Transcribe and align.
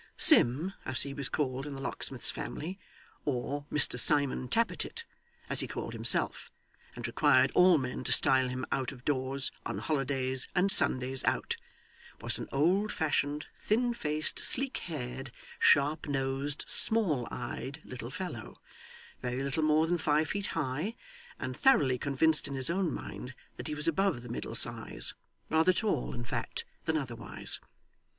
Sim, 0.17 0.73
as 0.83 1.03
he 1.03 1.13
was 1.13 1.29
called 1.29 1.67
in 1.67 1.75
the 1.75 1.79
locksmith's 1.79 2.31
family, 2.31 2.79
or 3.23 3.67
Mr 3.71 3.99
Simon 3.99 4.47
Tappertit, 4.47 5.05
as 5.47 5.59
he 5.59 5.67
called 5.67 5.93
himself, 5.93 6.51
and 6.95 7.05
required 7.05 7.51
all 7.53 7.77
men 7.77 8.03
to 8.05 8.11
style 8.11 8.47
him 8.49 8.65
out 8.71 8.91
of 8.91 9.05
doors, 9.05 9.51
on 9.63 9.77
holidays, 9.77 10.47
and 10.55 10.71
Sundays 10.71 11.23
out, 11.25 11.55
was 12.19 12.39
an 12.39 12.49
old 12.51 12.91
fashioned, 12.91 13.45
thin 13.55 13.93
faced, 13.93 14.39
sleek 14.39 14.77
haired, 14.77 15.31
sharp 15.59 16.07
nosed, 16.07 16.67
small 16.67 17.27
eyed 17.29 17.79
little 17.85 18.09
fellow, 18.09 18.59
very 19.21 19.43
little 19.43 19.61
more 19.61 19.85
than 19.85 19.99
five 19.99 20.29
feet 20.29 20.47
high, 20.57 20.95
and 21.37 21.55
thoroughly 21.55 21.99
convinced 21.99 22.47
in 22.47 22.55
his 22.55 22.71
own 22.71 22.91
mind 22.91 23.35
that 23.57 23.67
he 23.67 23.75
was 23.75 23.87
above 23.87 24.23
the 24.23 24.29
middle 24.29 24.55
size; 24.55 25.13
rather 25.51 25.71
tall, 25.71 26.15
in 26.15 26.23
fact, 26.25 26.65
than 26.85 26.97
otherwise. 26.97 27.59